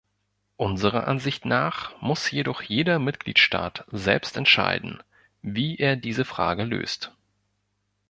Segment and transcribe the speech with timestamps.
[0.57, 4.97] Unserer Ansicht nach muss jedoch jeder Mitgliedstaat selbst entscheiden,
[5.43, 7.13] wie er diese Frage löst.